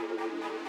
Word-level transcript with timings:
Música 0.00 0.60